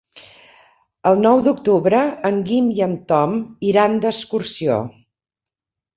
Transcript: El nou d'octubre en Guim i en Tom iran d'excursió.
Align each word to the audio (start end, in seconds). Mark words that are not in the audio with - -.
El 1.09 1.19
nou 1.25 1.41
d'octubre 1.47 1.99
en 2.31 2.41
Guim 2.49 2.73
i 2.79 2.83
en 2.89 2.95
Tom 3.13 3.37
iran 3.73 4.03
d'excursió. 4.07 4.83